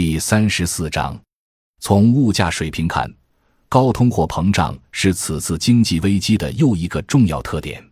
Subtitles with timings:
[0.00, 1.20] 第三十四章，
[1.80, 3.12] 从物价水平看，
[3.68, 7.84] 高通货膨胀是此次经济危机的又一个重要特点。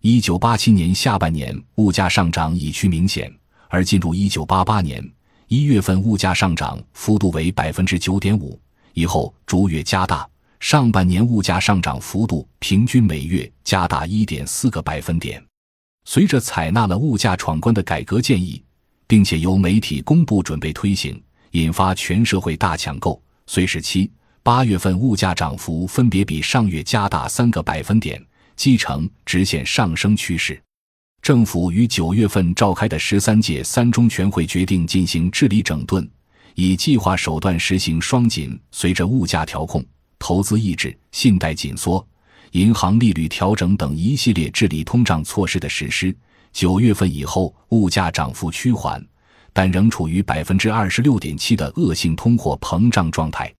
[0.00, 3.28] 一九八七年下半年物价上涨已趋明显，
[3.68, 5.04] 而进入一九八八年
[5.48, 8.56] 一月份物价上涨幅度为百分之九点五，
[8.92, 10.24] 以后逐月加大。
[10.60, 15.44] 上半年物价上涨幅度平均每月加大一点四个百分点。
[16.04, 18.62] 随着采纳了物价闯关的改革建议，
[19.08, 21.20] 并且由媒体公布准备推行。
[21.52, 24.10] 引发全社会大抢购，虽是七
[24.42, 28.22] 八月份物价涨幅分别比上月加大三个百分点，
[28.56, 30.60] 继承直线上升趋势。
[31.22, 36.08] 政府于九月份召开的十三届三中全会决定进行治理整顿，
[36.54, 38.58] 以计划手段实行双紧。
[38.70, 39.84] 随着物价调控、
[40.18, 42.04] 投资抑制、信贷紧缩、
[42.52, 46.16] 银行利率调整等一系列治理通胀措施的实施，
[46.52, 49.04] 九月份以后物价涨幅趋缓。
[49.52, 53.52] 但仍处于百分之二十六点七的恶性通货膨胀状态，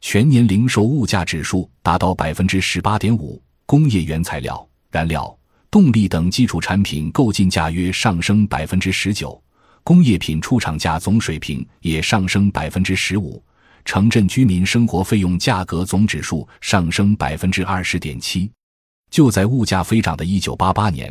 [0.00, 5.36] 全年零售物价指数达到百分之十八点五，工业原材料、燃料、
[5.70, 9.40] 动力等基础产品购进价约上升百分之十九，
[9.82, 13.42] 工业品出厂价总水平也上升百分之十五，
[13.84, 18.50] 城镇居民生活费用价格总指数上升百分之二十点七。
[19.10, 21.10] 就在物价飞涨的一九八八年，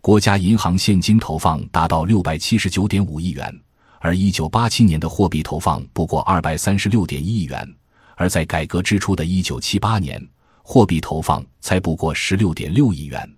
[0.00, 3.60] 国家银行现金投放达到六百七十九点五亿元。
[4.06, 7.68] 而一九八七年的货币投放不过二百三十六点一亿元，
[8.14, 10.24] 而在改革之初的一九七八年，
[10.62, 13.28] 货币投放才不过十六点六亿元。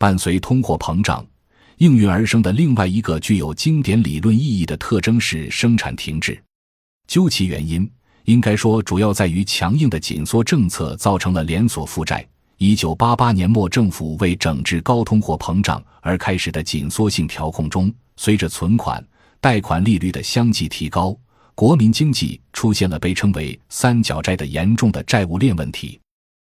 [0.00, 1.24] 伴随通货膨胀，
[1.76, 6.36] 应运而生的另外一个具有经典理论意义的特征是生产停滞。
[7.06, 7.88] 究其原因，
[8.24, 12.26] 应该说主要在于强硬的紧缩政策造成了连锁负债。
[12.56, 19.00] 一九八八年末，政府为整治高通货膨胀而开始的紧缩性调控中，随着存款。
[19.42, 21.16] 贷款利率的相继提高，
[21.54, 25.99] 国民经济出现了被称为“三角债”的严重的债务链问题。